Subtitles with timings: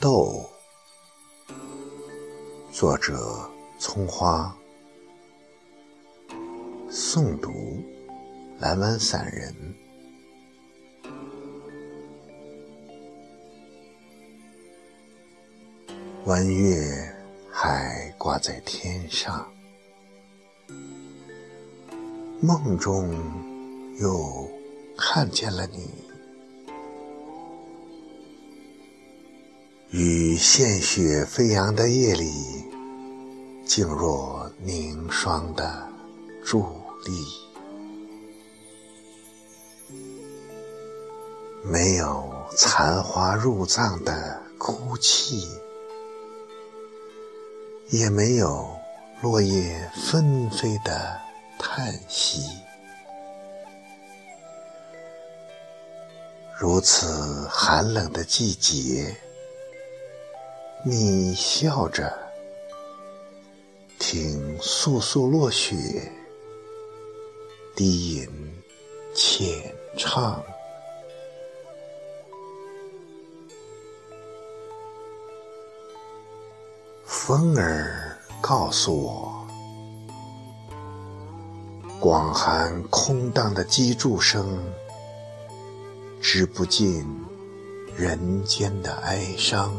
[0.00, 0.48] 豆，
[2.70, 3.50] 作者：
[3.80, 4.56] 葱花，
[6.88, 7.82] 诵读：
[8.60, 9.52] 蓝湾散人。
[16.26, 17.12] 弯月
[17.50, 19.50] 还挂在天上，
[22.40, 23.10] 梦中
[23.98, 24.48] 又
[24.96, 25.90] 看见了你。
[29.90, 32.30] 与鲜血飞扬的夜里，
[33.64, 35.88] 静若凝霜的
[36.44, 36.62] 伫
[37.06, 37.24] 立，
[41.64, 45.48] 没有残花入葬的哭泣，
[47.88, 48.68] 也没有
[49.22, 51.18] 落叶纷飞的
[51.58, 52.42] 叹息。
[56.60, 59.16] 如此寒冷的季节。
[60.84, 62.16] 你笑着，
[63.98, 65.76] 听簌簌落雪，
[67.74, 68.28] 低吟
[69.12, 70.40] 浅唱。
[77.04, 79.46] 风儿告诉我，
[81.98, 84.58] 广寒空荡的机杼声，
[86.22, 87.04] 织不尽
[87.96, 89.74] 人间的哀伤。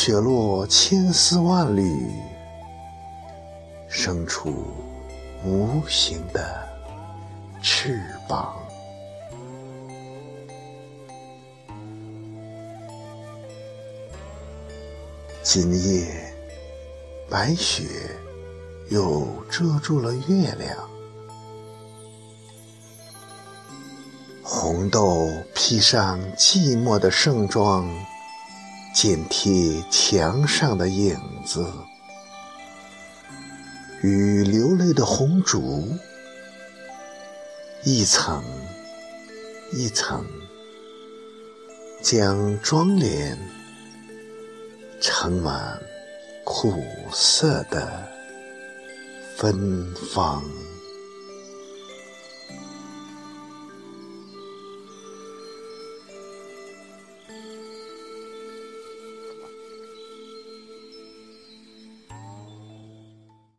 [0.00, 2.08] 雪落千丝万缕，
[3.88, 4.64] 生出
[5.44, 6.40] 无形的
[7.60, 8.54] 翅膀。
[15.42, 16.32] 今夜，
[17.28, 17.82] 白雪
[18.90, 20.78] 又遮住了月亮，
[24.44, 27.84] 红豆披上寂寞的盛装。
[28.94, 31.64] 剪贴墙上的影子，
[34.02, 35.86] 与流泪的红烛，
[37.84, 38.42] 一层
[39.72, 40.24] 一层，
[42.02, 43.36] 将妆奁
[45.00, 45.80] 盛满
[46.44, 46.82] 苦
[47.12, 48.08] 涩的
[49.36, 50.42] 芬芳。